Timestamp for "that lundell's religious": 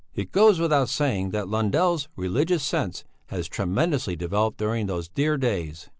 1.29-2.63